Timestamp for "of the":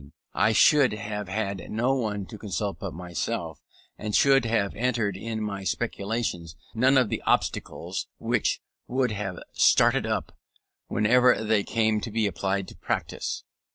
6.97-7.21